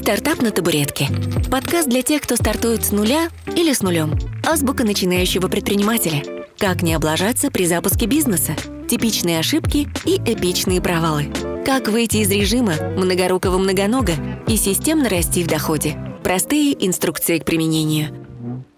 [0.00, 1.08] «Стартап на табуретке».
[1.50, 4.18] Подкаст для тех, кто стартует с нуля или с нулем.
[4.48, 6.22] Азбука начинающего предпринимателя.
[6.56, 8.56] Как не облажаться при запуске бизнеса.
[8.88, 11.26] Типичные ошибки и эпичные провалы.
[11.66, 14.14] Как выйти из режима многорукого многонога
[14.48, 15.98] и системно расти в доходе.
[16.24, 18.26] Простые инструкции к применению.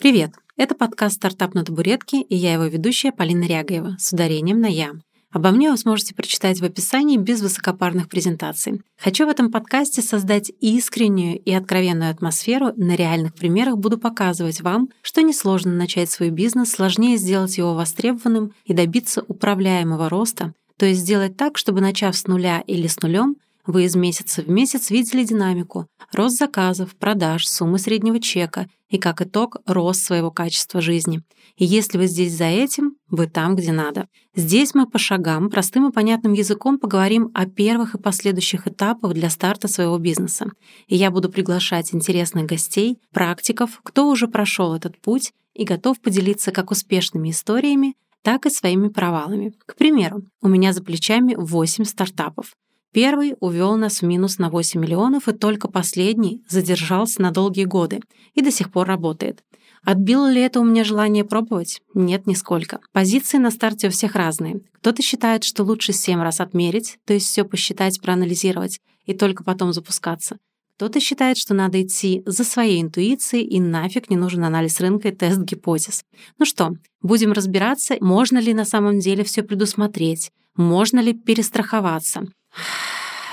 [0.00, 0.32] Привет!
[0.56, 4.90] Это подкаст «Стартап на табуретке» и я его ведущая Полина Рягаева с ударением на «я».
[5.32, 8.82] Обо мне вы сможете прочитать в описании без высокопарных презентаций.
[8.98, 12.72] Хочу в этом подкасте создать искреннюю и откровенную атмосферу.
[12.76, 18.52] На реальных примерах буду показывать вам, что несложно начать свой бизнес, сложнее сделать его востребованным
[18.66, 23.36] и добиться управляемого роста, то есть сделать так, чтобы начав с нуля или с нулем,
[23.64, 29.22] вы из месяца в месяц видели динамику, рост заказов, продаж, суммы среднего чека и, как
[29.22, 31.22] итог, рост своего качества жизни.
[31.62, 34.08] И если вы здесь за этим, вы там, где надо.
[34.34, 39.30] Здесь мы по шагам, простым и понятным языком поговорим о первых и последующих этапах для
[39.30, 40.46] старта своего бизнеса.
[40.88, 46.50] И я буду приглашать интересных гостей, практиков, кто уже прошел этот путь и готов поделиться
[46.50, 49.54] как успешными историями, так и своими провалами.
[49.64, 52.56] К примеру, у меня за плечами 8 стартапов.
[52.92, 58.00] Первый увел нас в минус на 8 миллионов, и только последний задержался на долгие годы
[58.34, 59.44] и до сих пор работает.
[59.84, 61.82] Отбило ли это у меня желание пробовать?
[61.92, 62.80] Нет, нисколько.
[62.92, 64.60] Позиции на старте у всех разные.
[64.74, 69.72] Кто-то считает, что лучше 7 раз отмерить, то есть все посчитать, проанализировать, и только потом
[69.72, 70.38] запускаться.
[70.76, 75.12] Кто-то считает, что надо идти за своей интуицией и нафиг не нужен анализ рынка и
[75.12, 76.02] тест гипотез.
[76.38, 82.26] Ну что, будем разбираться, можно ли на самом деле все предусмотреть, можно ли перестраховаться.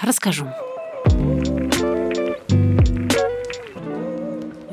[0.03, 0.47] Расскажу.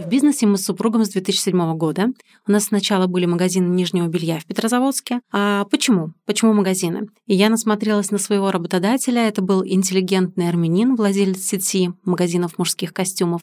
[0.06, 2.06] В бизнесе мы с супругом с 2007 года.
[2.46, 5.18] У нас сначала были магазины нижнего белья в Петрозаводске.
[5.32, 6.12] А почему?
[6.26, 7.08] Почему магазины?
[7.26, 9.26] И я насмотрелась на своего работодателя.
[9.26, 13.40] Это был интеллигентный армянин, владелец сети магазинов мужских костюмов.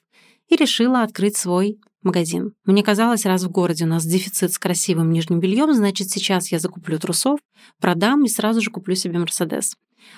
[0.47, 2.53] И решила открыть свой магазин.
[2.63, 6.59] Мне казалось, раз в городе у нас дефицит с красивым нижним бельем, значит, сейчас я
[6.59, 7.41] закуплю трусов,
[7.81, 9.75] продам и сразу же куплю себе Мерседес.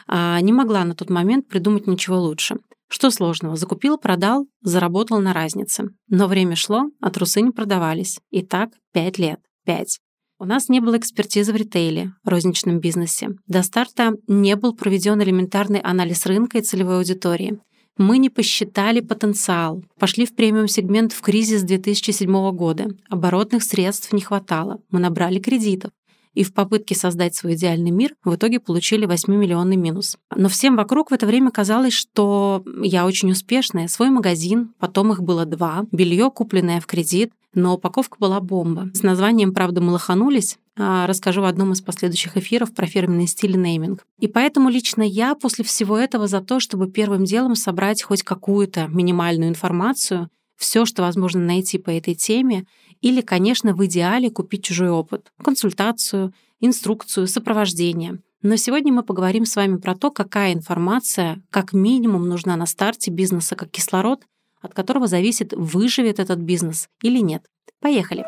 [0.08, 2.58] А не могла на тот момент придумать ничего лучше.
[2.88, 3.56] Что сложного?
[3.56, 5.90] Закупил, продал, заработал на разнице.
[6.08, 8.20] Но время шло, а трусы не продавались.
[8.30, 9.40] И так пять лет.
[9.66, 10.00] Пять.
[10.38, 13.30] У нас не было экспертизы в ритейле, розничном бизнесе.
[13.48, 17.60] До старта не был проведен элементарный анализ рынка и целевой аудитории.
[17.98, 19.82] Мы не посчитали потенциал.
[19.98, 22.90] Пошли в премиум-сегмент в кризис 2007 года.
[23.10, 24.82] Оборотных средств не хватало.
[24.92, 25.92] Мы набрали кредитов
[26.36, 30.18] и в попытке создать свой идеальный мир в итоге получили 8-миллионный минус.
[30.36, 33.88] Но всем вокруг в это время казалось, что я очень успешная.
[33.88, 38.90] Свой магазин, потом их было два, белье, купленное в кредит, но упаковка была бомба.
[38.94, 43.58] С названием, правда, мы лоханулись, а расскажу в одном из последующих эфиров про фирменный стиль
[43.58, 44.06] нейминг.
[44.20, 48.88] И поэтому лично я после всего этого за то, чтобы первым делом собрать хоть какую-то
[48.88, 52.66] минимальную информацию, все, что возможно найти по этой теме,
[53.02, 58.20] или, конечно, в идеале купить чужой опыт, консультацию, инструкцию, сопровождение.
[58.42, 63.12] Но сегодня мы поговорим с вами про то, какая информация как минимум нужна на старте
[63.12, 64.24] бизнеса как кислород,
[64.62, 67.44] от которого зависит, выживет этот бизнес или нет.
[67.82, 68.26] Поехали!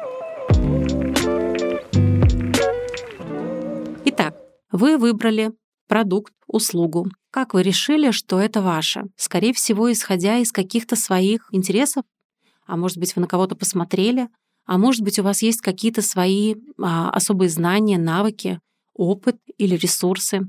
[4.06, 4.36] Итак,
[4.72, 5.52] вы выбрали
[5.88, 7.08] продукт, услугу.
[7.32, 9.04] Как вы решили, что это ваше?
[9.16, 12.04] Скорее всего, исходя из каких-то своих интересов,
[12.68, 14.30] а может быть, вы на кого-то посмотрели,
[14.66, 18.60] а может быть, у вас есть какие-то свои а, особые знания, навыки,
[18.94, 20.42] опыт или ресурсы.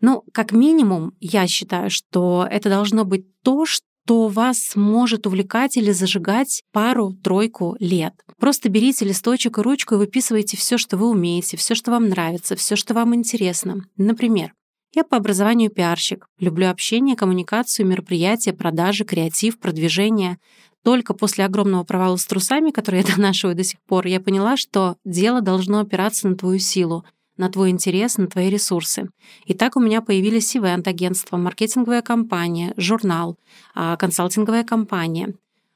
[0.00, 5.90] Ну, как минимум, я считаю, что это должно быть то, что вас может увлекать или
[5.90, 8.14] зажигать пару-тройку лет.
[8.38, 12.56] Просто берите листочек и ручку и выписывайте все, что вы умеете, все, что вам нравится,
[12.56, 13.84] все, что вам интересно.
[13.98, 14.54] Например,
[14.94, 16.26] я по образованию пиарщик.
[16.40, 20.38] Люблю общение, коммуникацию, мероприятия, продажи, креатив, продвижение.
[20.82, 24.96] Только после огромного провала с трусами, который я донашиваю до сих пор, я поняла, что
[25.04, 27.04] дело должно опираться на твою силу,
[27.36, 29.08] на твой интерес, на твои ресурсы.
[29.46, 33.38] И так у меня появились ивент-агентство, маркетинговая компания, журнал,
[33.74, 35.34] а, консалтинговая компания.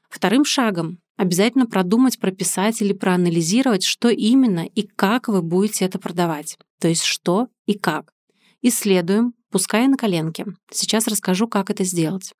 [0.09, 6.57] Вторым шагом обязательно продумать, прописать или проанализировать, что именно и как вы будете это продавать.
[6.79, 8.13] То есть что и как.
[8.61, 10.45] Исследуем, пускай на коленке.
[10.71, 12.33] Сейчас расскажу, как это сделать.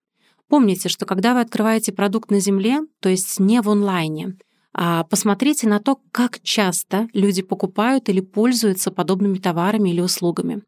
[0.48, 4.38] Помните, что когда вы открываете продукт на Земле, то есть не в онлайне,
[4.74, 10.64] а посмотрите на то, как часто люди покупают или пользуются подобными товарами или услугами.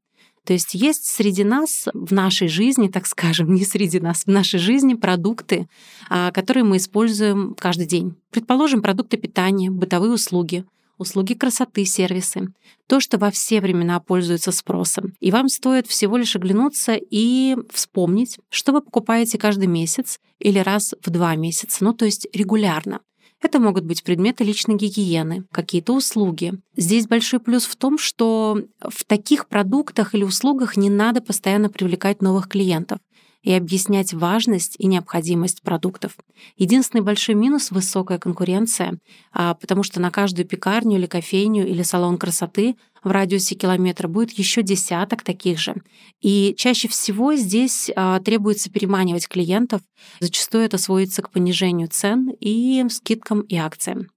[0.45, 4.59] То есть есть среди нас в нашей жизни, так скажем, не среди нас, в нашей
[4.59, 5.67] жизни продукты,
[6.09, 8.15] а, которые мы используем каждый день.
[8.31, 10.63] Предположим, продукты питания, бытовые услуги,
[10.97, 12.49] услуги красоты, сервисы.
[12.87, 15.13] То, что во все времена пользуется спросом.
[15.19, 20.93] И вам стоит всего лишь оглянуться и вспомнить, что вы покупаете каждый месяц или раз
[21.03, 23.01] в два месяца, ну то есть регулярно.
[23.39, 26.53] Это могут быть предметы личной гигиены, какие-то услуги.
[26.75, 32.21] Здесь большой плюс в том, что в таких продуктах или услугах не надо постоянно привлекать
[32.21, 32.97] новых клиентов
[33.43, 36.13] и объяснять важность и необходимость продуктов.
[36.57, 38.99] Единственный большой минус— высокая конкуренция,
[39.31, 44.31] а, потому что на каждую пекарню или кофейню или салон красоты в радиусе километра будет
[44.31, 45.75] еще десяток таких же.
[46.21, 49.81] И чаще всего здесь а, требуется переманивать клиентов.
[50.19, 54.09] Зачастую это сводится к понижению цен и скидкам и акциям.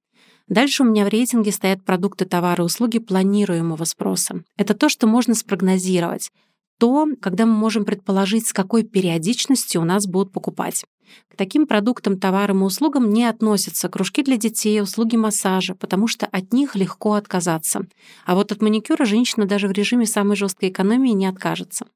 [0.49, 4.43] Дальше у меня в рейтинге стоят продукты, товары, услуги планируемого спроса.
[4.56, 6.32] Это то, что можно спрогнозировать
[6.81, 10.85] то, когда мы можем предположить, с какой периодичностью у нас будут покупать.
[11.29, 16.27] К таким продуктам, товарам и услугам не относятся кружки для детей, услуги массажа, потому что
[16.27, 17.87] от них легко отказаться.
[18.25, 21.87] А вот от маникюра женщина даже в режиме самой жесткой экономии не откажется.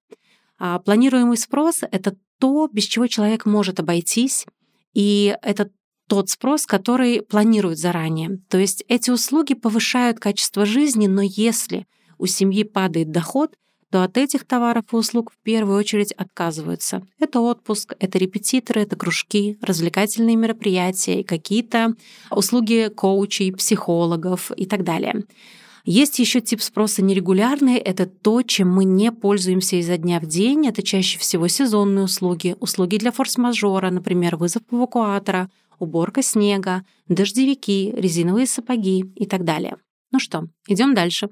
[0.58, 4.44] А планируемый спрос— это то, без чего человек может обойтись,
[4.92, 5.70] и это
[6.08, 8.38] тот спрос, который планируют заранее.
[8.50, 11.86] То есть эти услуги повышают качество жизни, но если
[12.18, 13.56] у семьи падает доход,
[13.94, 17.06] то от этих товаров и услуг в первую очередь отказываются.
[17.20, 21.94] Это отпуск, это репетиторы, это кружки, развлекательные мероприятия и какие-то
[22.28, 25.22] услуги коучей, психологов и так далее.
[25.84, 27.76] Есть еще тип спроса нерегулярный.
[27.76, 30.66] Это то, чем мы не пользуемся изо дня в день.
[30.66, 38.48] Это чаще всего сезонные услуги, услуги для форс-мажора, например, вызов эвакуатора, уборка снега, дождевики, резиновые
[38.48, 39.76] сапоги и так далее.
[40.10, 41.28] Ну что, идем дальше.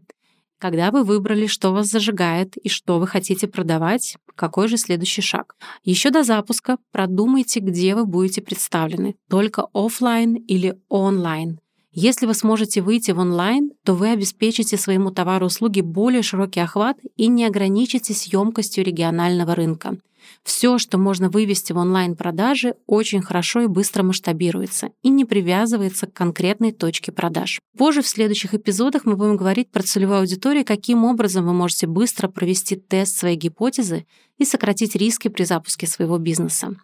[0.63, 5.57] Когда вы выбрали, что вас зажигает и что вы хотите продавать, какой же следующий шаг?
[5.83, 9.17] Еще до запуска продумайте, где вы будете представлены.
[9.29, 11.59] Только офлайн или онлайн.
[11.95, 17.27] Если вы сможете выйти в онлайн, то вы обеспечите своему товару-услуге более широкий охват и
[17.29, 19.99] не ограничитесь емкостью регионального рынка.
[20.43, 26.15] Все, что можно вывести в онлайн-продажи, очень хорошо и быстро масштабируется и не привязывается к
[26.15, 27.61] конкретной точке продаж.
[27.77, 32.29] Позже в следующих эпизодах мы будем говорить про целевую аудиторию, каким образом вы можете быстро
[32.29, 34.07] провести тест своей гипотезы
[34.39, 36.75] и сократить риски при запуске своего бизнеса.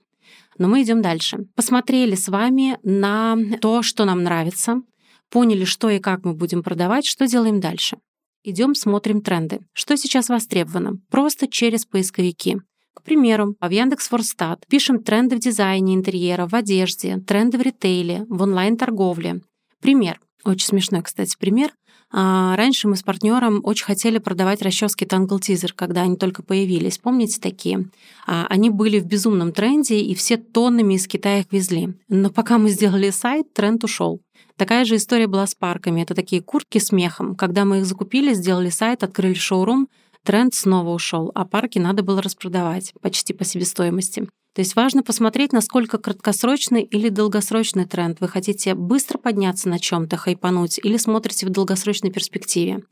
[0.59, 1.47] Но мы идем дальше.
[1.55, 4.83] Посмотрели с вами на то, что нам нравится,
[5.31, 7.99] поняли, что и как мы будем продавать, что делаем дальше.
[8.45, 9.61] Идем, смотрим тренды.
[9.73, 10.95] Что сейчас востребовано?
[11.11, 12.59] Просто через поисковики.
[12.95, 18.43] К примеру, в Яндекс.Форстат пишем тренды в дизайне интерьера, в одежде, тренды в ритейле, в
[18.43, 19.43] онлайн-торговле.
[19.81, 20.21] Пример.
[20.45, 21.73] Очень смешной, кстати, пример.
[22.11, 26.99] А, раньше мы с партнером очень хотели продавать расчески Tangle Teaser, когда они только появились.
[26.99, 27.91] Помните такие?
[28.27, 31.95] А, они были в безумном тренде, и все тоннами из Китая их везли.
[32.09, 34.21] Но пока мы сделали сайт, тренд ушел.
[34.57, 36.03] Такая же история была с парками.
[36.03, 37.37] Это такие куртки с мехом.
[37.37, 39.89] Когда мы их закупили, сделали сайт, открыли шоурум,
[40.25, 44.29] тренд снова ушел, а парки надо было распродавать почти по себестоимости.
[44.59, 48.21] То есть важно посмотреть, насколько краткосрочный или долгосрочный тренд.
[48.21, 52.83] Вы хотите быстро подняться на чем то хайпануть или смотрите в долгосрочной перспективе.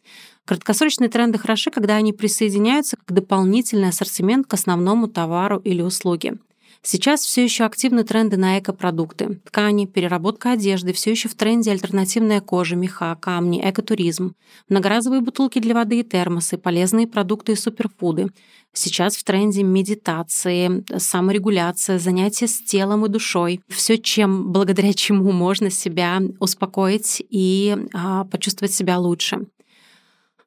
[0.44, 6.38] Краткосрочные тренды хороши, когда они присоединяются как дополнительный ассортимент к основному товару или услуге.
[6.88, 9.40] Сейчас все еще активны тренды на экопродукты.
[9.44, 14.36] Ткани, переработка одежды, все еще в тренде альтернативная кожа, меха, камни, экотуризм,
[14.68, 18.28] многоразовые бутылки для воды и термосы, полезные продукты и суперфуды.
[18.72, 23.60] Сейчас в тренде медитации, саморегуляция, занятия с телом и душой.
[23.66, 29.48] Все, чем, благодаря чему можно себя успокоить и а, почувствовать себя лучше.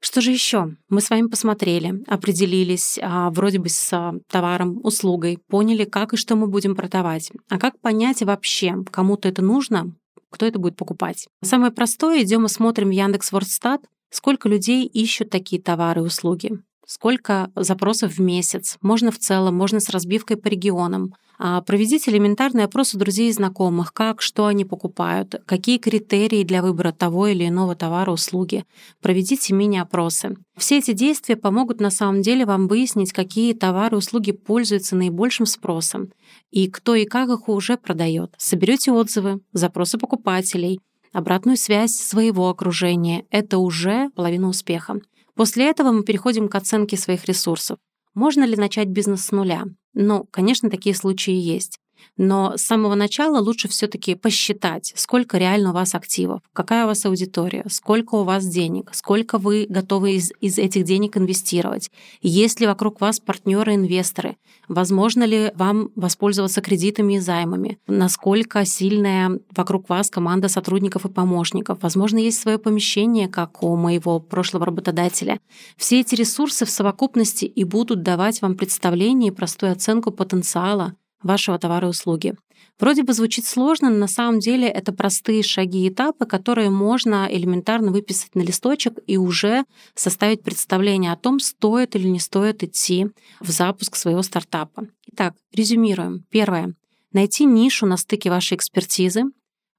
[0.02, 0.76] Что же еще?
[0.90, 6.18] Мы с вами посмотрели, определились а, вроде бы с а, товаром, услугой, поняли, как и
[6.18, 7.32] что мы будем продавать.
[7.50, 9.94] А как понять вообще, кому-то это нужно,
[10.30, 11.28] кто это будет покупать?
[11.44, 18.14] Самое простое, идем и смотрим Яндекс.Вордстат, сколько людей ищут такие товары и услуги сколько запросов
[18.14, 18.78] в месяц.
[18.82, 21.14] Можно в целом, можно с разбивкой по регионам.
[21.38, 26.64] А проведите элементарный опрос у друзей и знакомых, как, что они покупают, какие критерии для
[26.64, 28.66] выбора того или иного товара, услуги.
[29.04, 30.36] Проведите мини-опросы.
[30.58, 35.46] Все эти действия помогут на самом деле вам выяснить, какие товары и услуги пользуются наибольшим
[35.46, 36.10] спросом
[36.50, 38.34] и кто и как их уже продает.
[38.40, 40.80] Соберете отзывы, запросы покупателей,
[41.14, 43.26] обратную связь своего окружения.
[43.30, 45.00] Это уже половина успеха.
[45.40, 47.80] После этого мы переходим к оценке своих ресурсов.
[48.14, 49.64] Можно ли начать бизнес с нуля?
[49.94, 51.80] Ну, конечно, такие случаи есть.
[52.18, 57.06] Но с самого начала лучше все-таки посчитать, сколько реально у вас активов, какая у вас
[57.06, 61.92] аудитория, сколько у вас денег, сколько вы готовы из, из этих денег инвестировать,
[62.22, 64.36] есть ли вокруг вас партнеры-инвесторы,
[64.68, 71.80] возможно ли вам воспользоваться кредитами и займами, насколько сильная вокруг вас команда сотрудников и помощников,
[71.82, 75.40] возможно, есть свое помещение, как у моего прошлого работодателя.
[75.78, 81.58] Все эти ресурсы в совокупности и будут давать вам представление и простую оценку потенциала вашего
[81.60, 82.36] товара и услуги.
[82.80, 87.28] Вроде бы звучит сложно, но на самом деле это простые шаги и этапы, которые можно
[87.30, 93.08] элементарно выписать на листочек и уже составить представление о том, стоит или не стоит идти
[93.42, 94.88] в запуск своего стартапа.
[95.12, 96.26] Итак, резюмируем.
[96.30, 96.74] Первое.
[97.12, 99.24] Найти нишу на стыке вашей экспертизы.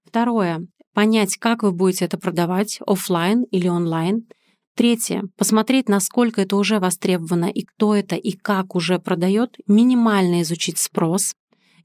[0.05, 0.67] Второе.
[0.93, 4.27] Понять, как вы будете это продавать, офлайн или онлайн.
[4.75, 5.25] Третье.
[5.37, 9.57] Посмотреть, насколько это уже востребовано и кто это и как уже продает.
[9.67, 11.35] Минимально изучить спрос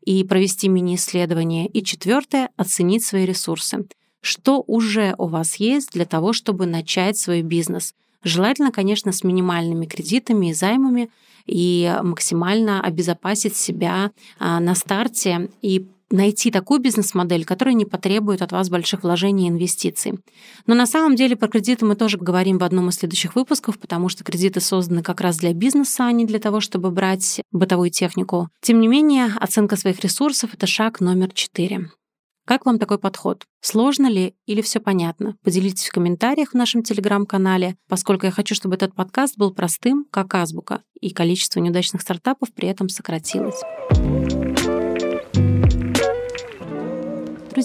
[0.05, 1.67] и провести мини-исследование.
[1.67, 2.49] И четвертое.
[2.55, 3.85] Оценить свои ресурсы.
[4.21, 7.93] Что уже у вас есть для того, чтобы начать свой бизнес.
[8.23, 11.09] Желательно, конечно, с минимальными кредитами и займами
[11.45, 18.51] и максимально обезопасить себя а, на старте и найти такую бизнес-модель, которая не потребует от
[18.51, 20.19] вас больших вложений и инвестиций.
[20.67, 24.09] Но на самом деле про кредиты мы тоже говорим в одном из следующих выпусков, потому
[24.09, 28.49] что кредиты созданы как раз для бизнеса, а не для того, чтобы брать бытовую технику.
[28.61, 31.89] Тем не менее, оценка своих ресурсов— это шаг номер четыре.
[32.45, 33.43] Как вам такой подход?
[33.59, 35.35] Сложно ли или все понятно?
[35.43, 40.35] Поделитесь в комментариях в нашем телеграм-канале, поскольку я хочу, чтобы этот подкаст был простым, как
[40.35, 43.63] азбука, и количество неудачных стартапов при этом сократилось.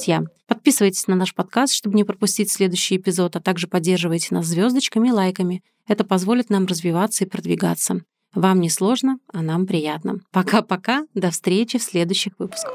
[0.00, 5.08] Друзья, подписывайтесь на наш подкаст, чтобы не пропустить следующий эпизод, а также поддерживайте нас звездочками
[5.08, 5.62] и лайками.
[5.86, 8.00] Это позволит нам развиваться и продвигаться.
[8.34, 10.20] Вам не сложно, а нам приятно.
[10.32, 12.72] Пока-пока, до встречи в следующих выпусках.